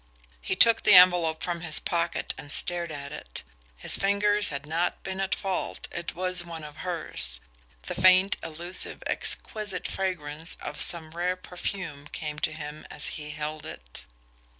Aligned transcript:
He 0.41 0.55
took 0.55 0.81
the 0.81 0.95
envelope 0.95 1.43
from 1.43 1.61
his 1.61 1.79
pocket 1.79 2.33
and 2.35 2.51
stared 2.51 2.91
at 2.91 3.11
it. 3.11 3.43
His 3.77 3.97
fingers 3.97 4.49
had 4.49 4.65
not 4.65 5.03
been 5.03 5.19
at 5.21 5.35
fault 5.35 5.87
it 5.91 6.15
was 6.15 6.43
one 6.43 6.63
of 6.63 6.77
hers. 6.77 7.39
The 7.83 7.93
faint, 7.93 8.35
elusive, 8.41 9.03
exquisite 9.05 9.87
fragrance 9.87 10.57
of 10.59 10.81
some 10.81 11.11
rare 11.11 11.35
perfume 11.35 12.07
came 12.07 12.39
to 12.39 12.51
him 12.51 12.83
as 12.89 13.09
he 13.09 13.29
held 13.29 13.63
it. 13.63 14.07